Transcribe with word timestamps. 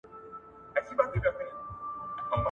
خو 0.03 0.71
په 0.73 0.79
جسماني 0.85 1.19
توګه 1.23 1.45